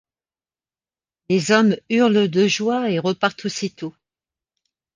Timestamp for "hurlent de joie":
1.91-2.89